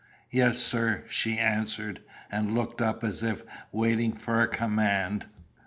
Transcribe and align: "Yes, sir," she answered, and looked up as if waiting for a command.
"Yes, 0.31 0.57
sir," 0.57 1.03
she 1.11 1.37
answered, 1.37 2.01
and 2.31 2.55
looked 2.55 2.81
up 2.81 3.03
as 3.03 3.21
if 3.21 3.43
waiting 3.71 4.13
for 4.13 4.41
a 4.41 4.47
command. 4.47 5.27